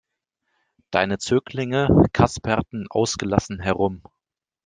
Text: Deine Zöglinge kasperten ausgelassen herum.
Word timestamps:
Deine 0.89 1.19
Zöglinge 1.19 1.87
kasperten 2.11 2.87
ausgelassen 2.89 3.59
herum. 3.59 4.01